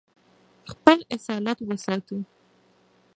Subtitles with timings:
[0.71, 2.17] خپل اصالت وساتو.